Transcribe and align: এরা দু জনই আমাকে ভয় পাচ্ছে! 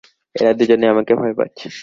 এরা 0.35 0.51
দু 0.57 0.63
জনই 0.69 0.87
আমাকে 0.93 1.13
ভয় 1.19 1.33
পাচ্ছে! 1.39 1.65